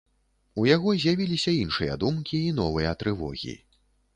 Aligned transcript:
У 0.61 0.63
яго 0.75 0.93
з'явіліся 1.03 1.53
іншыя 1.63 1.99
думкі 2.05 2.41
і 2.47 2.57
новыя 2.61 2.97
трывогі. 3.03 3.55